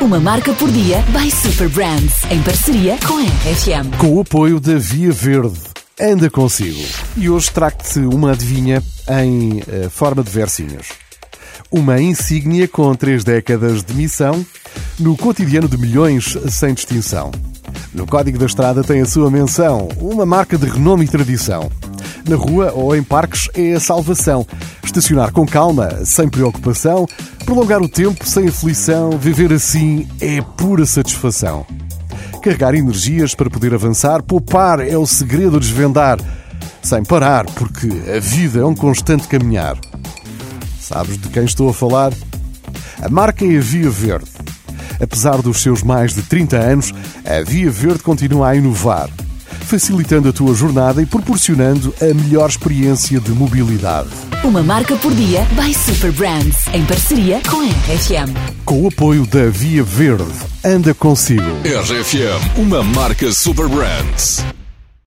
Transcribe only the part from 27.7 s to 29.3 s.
o tempo sem aflição,